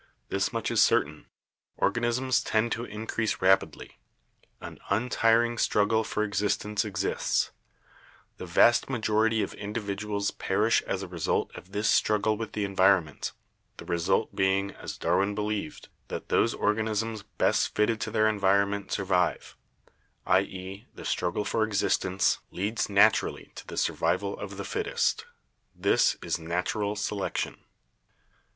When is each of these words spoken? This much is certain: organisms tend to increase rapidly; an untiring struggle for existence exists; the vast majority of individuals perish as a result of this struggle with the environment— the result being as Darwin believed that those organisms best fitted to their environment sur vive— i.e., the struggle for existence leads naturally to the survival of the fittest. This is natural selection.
This 0.29 0.51
much 0.51 0.71
is 0.71 0.81
certain: 0.81 1.27
organisms 1.77 2.41
tend 2.41 2.71
to 2.71 2.85
increase 2.85 3.39
rapidly; 3.39 3.99
an 4.59 4.79
untiring 4.89 5.59
struggle 5.59 6.03
for 6.03 6.23
existence 6.23 6.83
exists; 6.83 7.51
the 8.37 8.47
vast 8.47 8.89
majority 8.89 9.43
of 9.43 9.53
individuals 9.53 10.31
perish 10.31 10.81
as 10.87 11.03
a 11.03 11.07
result 11.07 11.51
of 11.53 11.71
this 11.71 11.87
struggle 11.87 12.35
with 12.35 12.53
the 12.53 12.65
environment— 12.65 13.33
the 13.77 13.85
result 13.85 14.33
being 14.35 14.71
as 14.71 14.97
Darwin 14.97 15.35
believed 15.35 15.89
that 16.07 16.29
those 16.29 16.55
organisms 16.55 17.21
best 17.37 17.75
fitted 17.75 18.01
to 18.01 18.09
their 18.09 18.27
environment 18.27 18.91
sur 18.91 19.03
vive— 19.05 19.55
i.e., 20.39 20.87
the 20.95 21.05
struggle 21.05 21.45
for 21.45 21.63
existence 21.63 22.39
leads 22.49 22.89
naturally 22.89 23.51
to 23.53 23.67
the 23.67 23.77
survival 23.77 24.35
of 24.39 24.57
the 24.57 24.65
fittest. 24.65 25.27
This 25.75 26.17
is 26.23 26.39
natural 26.39 26.95
selection. 26.95 27.57